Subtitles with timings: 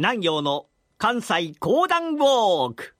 [0.00, 0.66] 南陽の
[0.96, 2.94] 関西講談ウォーク。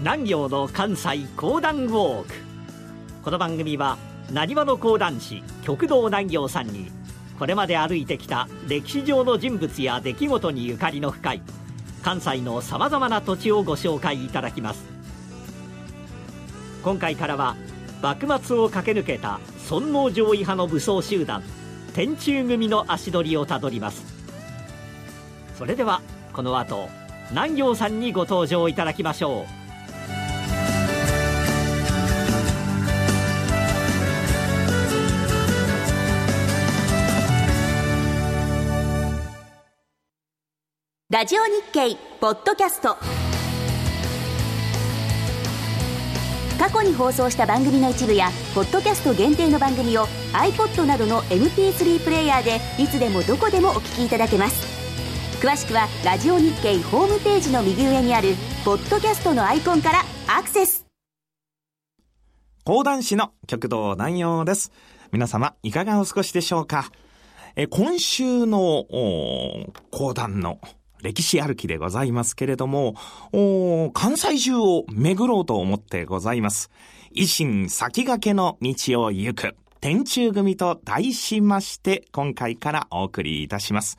[0.00, 2.34] 南陽の関西講談ウォーク。
[3.24, 3.96] この番組は
[4.30, 6.90] なにわの講談師極道南陽さんに
[7.38, 11.42] これまで歩いてきた歴史上の人物や出来事にゆかりの深い
[12.02, 14.84] 関西のさまざまな土地をご紹介いただきます。
[16.82, 17.56] 今回からは
[18.00, 21.42] 幕末を駆け抜けた尊王攘夷派の武装集団
[21.94, 24.04] 天中組の足取りをたどります。
[25.58, 26.00] それでは
[26.32, 26.88] この後
[27.30, 29.65] 南陽さんにご登場いただきましょう。
[41.16, 42.94] ラジオ日経ポッドキャスト。
[46.58, 54.62] 過去に放送した番組の一部やポッドキャスト限定の番組を iPod などの MP3 プレイヤーでいつでもどこでもお聞きいただけます。
[55.40, 60.84] 詳しくはラジオ日経ホームページの右上にあるポッドキャストのアイコンからアクセス。
[62.66, 64.70] 講談師の極道南陽です。
[65.12, 66.90] 皆様いかがお過ごしでしょうか？
[67.56, 68.84] え今週の
[69.90, 70.60] 講談の
[71.02, 72.94] 歴史歩きでございますけれども、
[73.92, 76.70] 関西中を巡ろうと思ってございます。
[77.14, 83.98] 維新先駆けの道を行く、天中組と題しまして、今回からお送りいたします。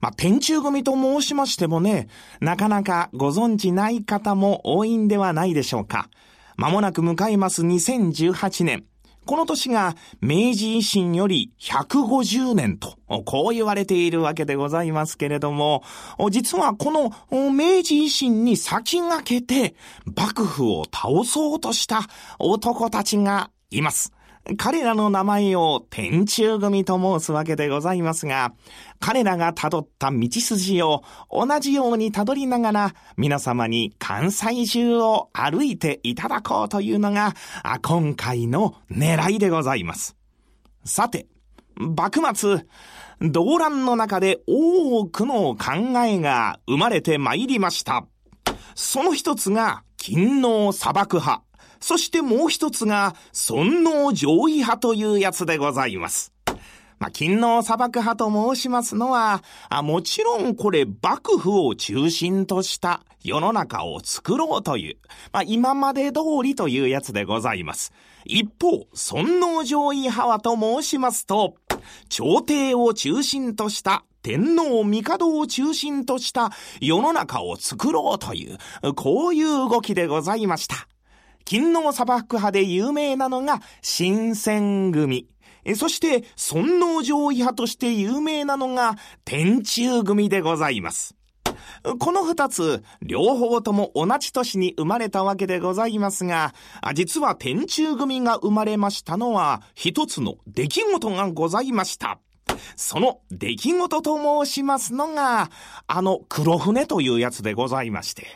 [0.00, 2.08] まあ、天中組と申しましてもね、
[2.40, 6.08] なかなかご存知ない方も多いんではないでしょうか。
[6.56, 8.84] まもなく迎えます2018年。
[9.28, 15.82] この年が明治維新より150年と、こう言われているわけでございますけれども、
[16.30, 17.10] 実はこの
[17.50, 19.74] 明治維新に先駆けて
[20.16, 22.06] 幕府を倒そうとした
[22.38, 24.14] 男たちがいます。
[24.56, 28.54] 彼らの名前を天中組と申すわけでございますが、
[28.98, 37.34] 彼らが辿った道筋を同じように辿りながら皆様に関西中を歩いていただこうというのが
[37.82, 40.16] 今回の狙いでございます。
[40.84, 41.26] さて、
[41.76, 42.64] 幕末、
[43.20, 48.06] 動乱の中で多くの考えが生まれてまいりました。
[48.74, 51.42] その一つが、勤王砂漠派。
[51.80, 56.32] そしてもう一つが、尊王上位派というやつでございます。
[56.98, 64.96] まあ、勤王砂漠派と申しますのは、あもちろんこれ幕府を中心とした世の中を作ろうという、
[65.32, 67.92] まあ、今まで通りというやつでございます。
[68.24, 71.54] 一方、尊王上位派はと申しますと、
[72.08, 76.50] 朝廷を中心とした天皇帝を中心とした
[76.80, 78.58] 世の中を作ろうという、
[78.94, 80.88] こういう動きでございました。
[81.44, 85.28] 勤王砂漠派で有名なのが新選組。
[85.76, 91.14] そして、尊王攘夷派として有名なのが天中組でございます。
[91.98, 96.54] この二つ、両方とも同じ年に生まれたわけでございますが、
[96.94, 102.18] 実は天中組が生まれましたのは、一つの出来事がございました。
[102.76, 105.50] その出来事と申しますのが、
[105.86, 108.26] あの黒船というやつでございまして、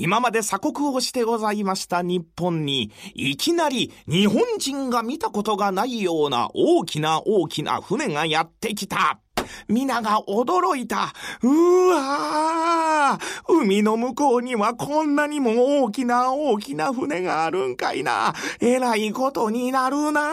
[0.00, 9.18] 今まで鎖国をしてございました日本に、いきなり日本人が見たことがないような大きな大きな船がやってきた。
[9.66, 11.12] 皆が驚いた。
[11.42, 18.34] うわー海の向こうにはこんなにも大きな大きな船があるんかいな。
[18.60, 20.32] えらいことになるな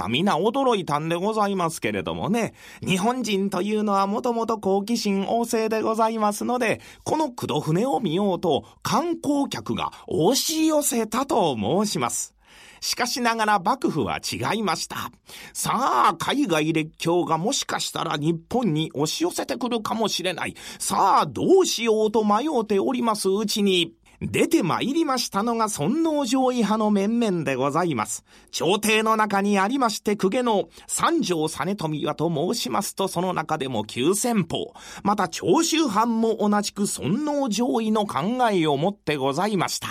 [0.00, 12.34] まあみんな驚いたんでございますけれどもね、日本人というのはもともと好奇心旺盛でございますので、この黒船を見ようと観光客が押し寄せたと申します。
[12.80, 15.12] しかしながら幕府は違いました。
[15.52, 20.54] さあ、海外列強がもしかしたら日本に押し寄せてくるかもしれない。
[20.78, 28.22] さあ、どうしようと迷うておりますうちに、出て参りましたのが尊王攘夷派の面々でございます。
[28.50, 34.74] 朝廷の中にありまして公家の三条実富はと申しますと、その中でも九千法。
[35.02, 38.20] また長州藩も同じく尊王攘夷の考
[38.50, 39.88] えを持ってございました。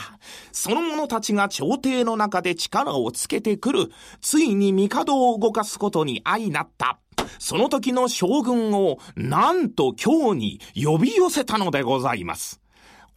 [0.52, 3.92] その者たちが朝廷の中で力をつけてくる、
[4.22, 7.00] ついに帝を動かすことに相なった。
[7.40, 12.62] その時の将軍を、なんと今日に呼び寄せたのでございます。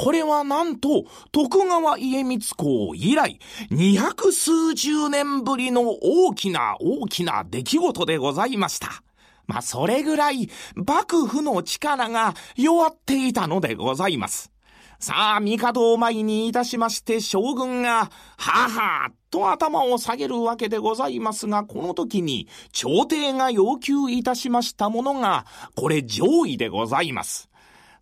[0.03, 3.39] これはなんと、徳川家光公以来、
[3.71, 8.89] 二百数十年ぶりの大きな大きな出来事でございました。
[9.47, 14.51] まあ、それぐらい幕府の力が弱っていたのでございます。
[14.99, 25.47] さあ、帝を前にいたしまして将軍が、ははと頭を下げるわけでございますが、この時に朝廷が要求いたしましたものが、
[25.77, 27.52] これ上位でございます。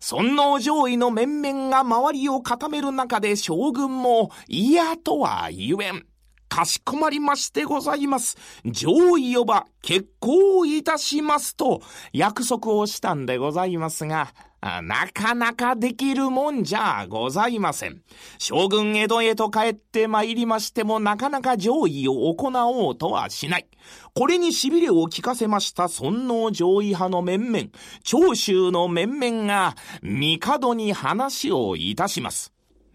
[0.01, 6.10] 尊王上位の面々が周りを固める中で将軍も嫌とは言えん。
[6.51, 8.35] かしこまりましてございます。
[8.65, 11.81] 上位呼ば結婚いたしますと
[12.11, 18.01] 約束をしたんでございますが、なかなかできるもんじゃございません。
[18.37, 23.67] 将軍江戸へと帰って参りましてもなかなか上位を行おうとはしない。
[24.13, 27.67] これに痺れを聞かせました尊王上位派の面々、
[28.03, 32.51] 長州の面々が、帝に話をいたします。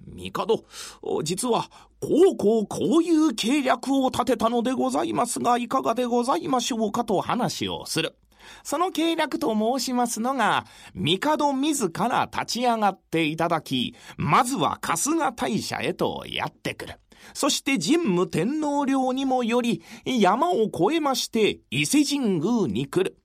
[0.06, 0.64] 帝、
[1.24, 1.70] 実は、
[2.00, 8.16] こうこうこういう計略を立てたのでございますが、いかがでございましょうかと話をする。
[8.62, 16.94] その計略と申しますのが、帝自ら立ち上がっていただき、まずは春日大社へとやってくる。
[17.34, 23.16] そして神武天皇陵にもより、山を越えまして伊勢神宮に来る。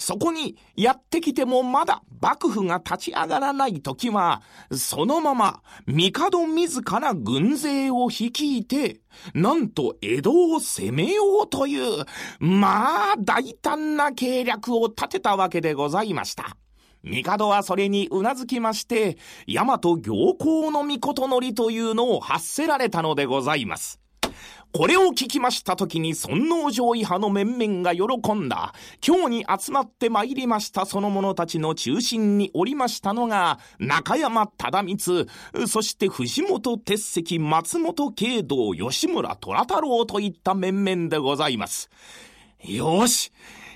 [0.00, 4.40] そこにやってきてもまだ幕府が立ち上がらない時は、
[4.72, 9.02] そのまま帝自ら軍勢を率いて、
[9.34, 12.04] なんと江戸を攻めようという、
[12.38, 16.56] まあ大胆な計略を立てたわけでございました。
[17.04, 24.00] 帝はそれにうなずきまして、大和行幸の御事のりというのを発せられたのでございます。
[24.72, 28.72] これを聞きました時に尊王攘夷派の面々が喜んだ。
[29.04, 35.26] 今日に集まって参りましたその者たちの中心におりましたのが、中山忠光、
[35.66, 41.90] そして藤本鉄石、松本慶道、吉村虎太郎といった面々でございます。
[42.62, 43.32] よし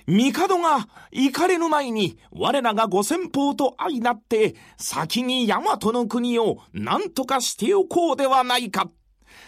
[0.06, 8.88] 帝が行かれぬ前に我らが五千法と相なって先に大和の国を何とかしておこうではないか。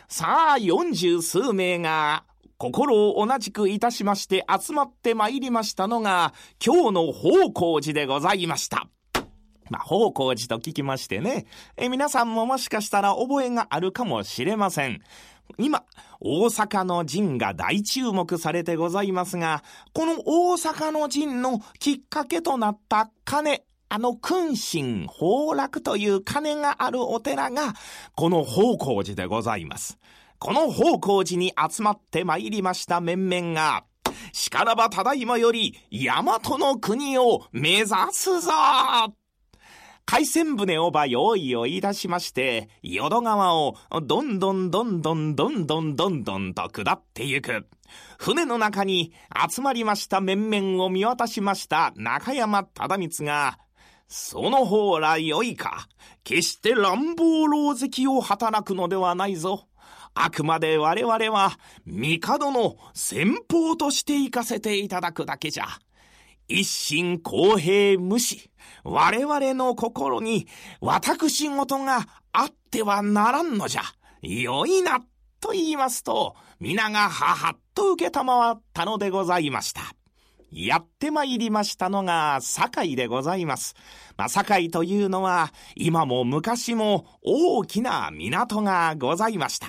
[0.08, 2.24] さあ、四十数名が、
[2.58, 6.32] 心を同じくいたしまして集まって参りましたのが、
[6.64, 8.88] 今日の宝光寺でございました。
[9.68, 11.46] まあ、宝光寺と聞きましてね、
[11.76, 15.02] え皆さんももしかしたら覚えがあるかもしれません。
[15.58, 15.84] 今、
[16.20, 19.62] 大阪の陣が大注目されてございますが、
[19.92, 27.74] この大阪の陣のきっかけとなった鐘、あの君臣崩落という鐘があるお寺が、
[28.16, 29.98] この宝光寺でございます。
[30.38, 33.84] この宝光寺に集まって参りました面々が、
[34.32, 38.50] しからばただいまより、大和の国を目指すぞ
[40.08, 47.66] 海鮮船をば用意をい出しまして、淀川をどんどんどんどんどんどんどんどんと下ってゆく。
[48.18, 49.12] 船の中に
[49.50, 53.58] 集まりました面々を見渡しました中山忠光が、
[54.08, 55.88] その方ら良いか。
[56.24, 59.68] 決して乱暴狼藉を働くのではないぞ。
[60.14, 65.66] あくまで我々は、帝の先方として行かせていただくだけじゃ。
[66.48, 68.50] 一心公平無視。
[68.82, 70.46] 我々の心に、
[70.80, 73.82] 私事があってはならんのじゃ。
[74.22, 75.00] 良いな、
[75.40, 79.95] と言いますと、皆がははっと受けたまわったのでございました。
[80.50, 83.74] やって参りましたのが堺でございます。
[84.16, 89.66] まあ、堺というのは今も昔も大きな港がございました。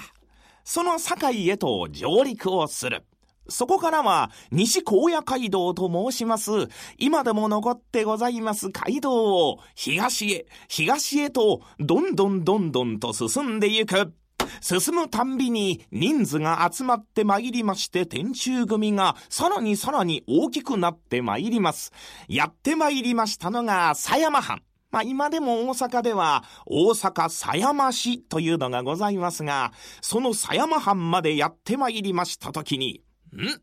[0.63, 3.05] その堺へと上陸をする。
[3.50, 6.51] そこからは西高野街道と申します。
[6.98, 9.13] 今でも残ってございます街道
[9.50, 14.13] を東へ、東へとどんどんどんどんと進んでゆく。
[14.62, 21.91] 進むたんびに人数が集まってまいりまして天中組がさらにさらに大きくなってまいります。
[22.27, 24.62] やってまいりましたのが狭山藩。
[24.89, 33.01] まあ今でも大阪では大阪狭山市というのがございますが、その狭山藩までやってまいりましたときに、
[33.34, 33.62] ん？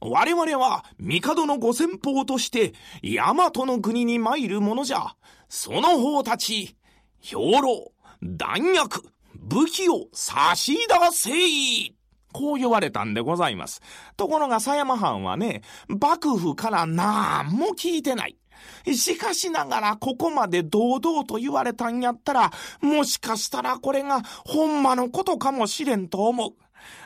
[0.00, 5.14] 我々は帝のご先方として大和の国に参るものじゃ。
[5.48, 6.76] その方たち、
[7.20, 9.11] 兵糧、弾薬、
[9.42, 10.78] 武器を差し出
[11.12, 11.94] せい
[12.32, 13.80] こう言われたんでございます。
[14.16, 18.36] ところが狭山藩はね、幕府から何も聞いてない。
[18.94, 26.50] しかしながらここまで堂々と言われたんやったら、もしかしたらこれがほんまのことかもしれんと思う。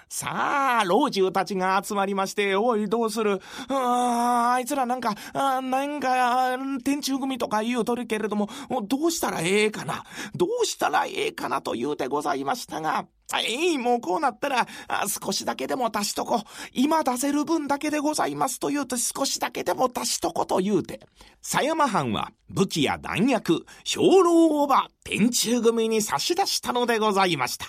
[0.09, 3.41] さあ、老中たちが集まりまして、おい、どうする？
[3.69, 8.49] ああいつらなんか、あなんか、天中組とか言うとるけれども、
[8.85, 10.05] どうしたらええかな？
[10.35, 13.07] どうしたらええかなと言うてございましたが、
[13.45, 14.69] えい、もうこうなったら、
[15.09, 16.45] 少しだけでも足しとこ。
[16.73, 21.01] 今出せる分だけでございますと言うと少しだけでも足しとこと言うて、
[21.43, 24.29] 狭山藩は武器や弾薬、兵糧
[24.63, 27.67] をば天中組に差し出したのでございました。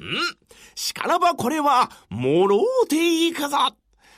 [0.00, 0.36] ん
[0.74, 3.56] しからばこれは、もろうていくぞ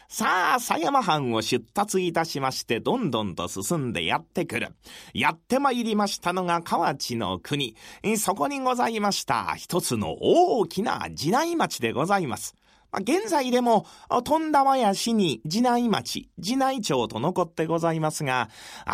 [0.09, 4.69] さあ、狭山藩を出立いたしまして、どんどんと進んでやってくる。
[5.15, 7.77] やってまいりましたのが河内の国。
[8.17, 12.55] そこにございました一つの大きな地内町でございます。
[12.93, 13.87] 現在でも、
[14.25, 18.49] 富田林市に次内町、次内町と残ってございますが、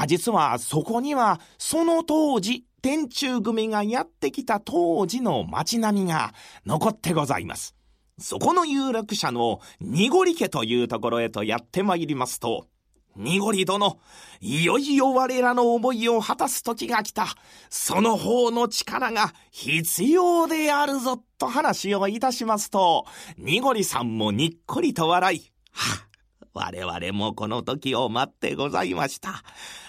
[0.06, 6.34] 実はそこには、その当時、天中組がやってきた当時の町並みが
[6.66, 7.76] 残ってございます。
[8.18, 12.66] そこの有力者の濁り家というところへとやってまいりますと、
[13.16, 13.98] 濁り殿、
[14.40, 17.26] いよいよ我らの思いを果たす時が来た。
[17.68, 23.04] その方の力が必要であるぞ、と話をいたしますと、
[23.36, 26.06] 濁りさんもにっこりと笑い、は
[26.54, 29.42] 我々もこの時を待ってございました。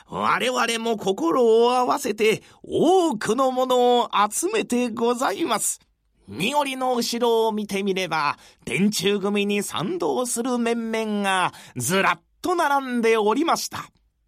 [0.07, 5.79] 我々も心を合わせて多くのものを集めてございます。
[6.27, 13.79] みおりの後ろを見てみれば、電柱組に賛同する面々がずらっと並んでおりました。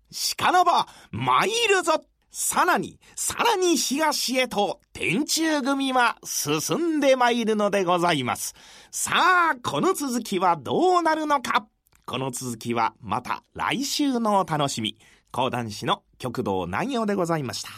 [0.10, 8.56] しからば、参るぞさらに、さらに東へと、天中組は進んで参るのでございます。
[8.90, 9.12] さ
[9.54, 11.68] あ、この続きはどうなるのか
[12.06, 14.98] この続きはまた来週のお楽しみ。
[15.32, 17.70] 講談師の極道南陽でございました。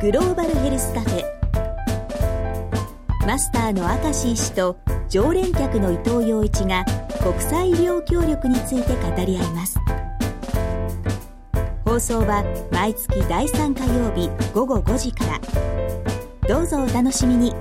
[0.00, 1.41] グローバルヘルスカフェ
[3.24, 4.76] マスターの明石医師と
[5.08, 6.84] 常連客の伊藤洋一が
[7.22, 9.78] 国際医療協力について語り合います。
[11.84, 15.40] 放送は毎月第3火曜日午後5時から。
[16.48, 17.54] どうぞお楽しみに。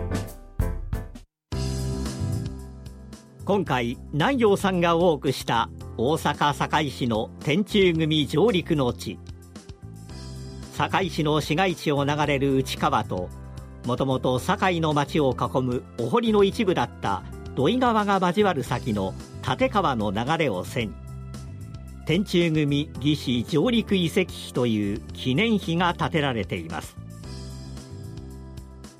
[3.45, 9.19] 今回南陽さんが多くした大阪堺市の天中組上陸の地。
[10.75, 13.29] 堺市の市街地を流れる内川と
[13.85, 17.23] もともと堺の町を囲むお堀の一部だった
[17.55, 19.13] 土井川が交わる先の
[19.47, 20.93] 立川の流れを背に
[22.05, 26.97] 天中組義士上陸遺跡碑という記念碑が建てられています。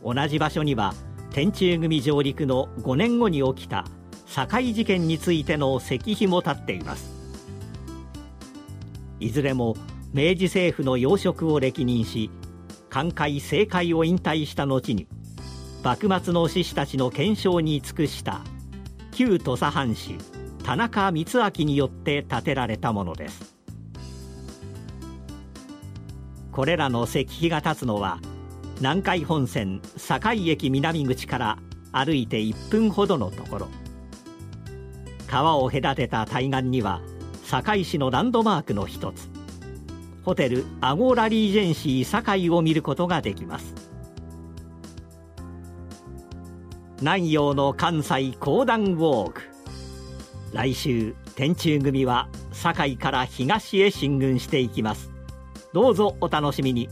[0.03, 0.93] 同じ場所には
[1.31, 3.85] 天中組上陸の5年後に起きた
[4.27, 7.11] 堺事件についての石碑も立っています。
[9.19, 9.75] いずれも
[10.13, 12.29] 明治政府の要職を歴任し
[12.91, 15.07] 寛解政界を引退した後に
[15.81, 18.41] 幕末の志士たちの検証に尽くした
[19.13, 20.17] 旧土佐藩士
[20.65, 23.55] 田中光明によって建てられたものです。
[26.51, 28.19] これらの石碑が立つのは
[28.79, 31.57] 南海本線堺駅南口から
[31.93, 33.67] 歩いて1分ほどのところ。
[35.27, 37.01] 川を隔てた対岸には
[37.45, 39.40] 堺市のランドマークの一つ。
[40.23, 43.73] ホテルアゴラリージェンシー堺を見ることができます。
[46.99, 49.41] 南陽の関西講談ウォーク。
[50.53, 55.11] 来週天中組は堺から東へ進軍していきます。
[55.73, 56.89] どうぞお楽しみに。